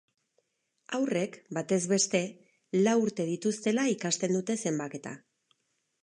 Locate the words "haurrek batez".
0.99-1.77